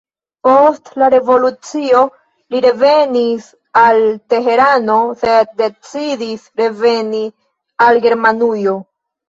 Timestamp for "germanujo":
8.11-8.79